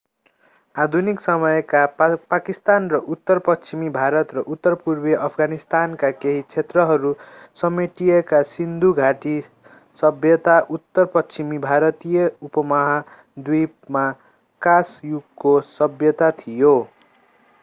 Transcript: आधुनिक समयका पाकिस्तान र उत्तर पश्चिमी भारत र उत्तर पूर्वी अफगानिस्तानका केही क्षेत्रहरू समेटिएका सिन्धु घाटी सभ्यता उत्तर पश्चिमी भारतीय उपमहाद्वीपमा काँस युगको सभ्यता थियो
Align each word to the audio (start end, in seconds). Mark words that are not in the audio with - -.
आधुनिक 0.75 1.19
समयका 1.23 1.81
पाकिस्तान 2.29 2.85
र 2.91 2.99
उत्तर 3.15 3.39
पश्चिमी 3.47 3.89
भारत 3.97 4.31
र 4.37 4.43
उत्तर 4.55 4.75
पूर्वी 4.79 5.11
अफगानिस्तानका 5.25 6.09
केही 6.23 6.41
क्षेत्रहरू 6.45 7.11
समेटिएका 7.57 8.41
सिन्धु 8.53 8.91
घाटी 9.03 9.33
सभ्यता 9.99 10.59
उत्तर 10.77 11.05
पश्चिमी 11.13 11.57
भारतीय 11.67 12.25
उपमहाद्वीपमा 12.49 14.07
काँस 14.61 14.99
युगको 15.05 15.53
सभ्यता 15.71 16.31
थियो 16.39 16.73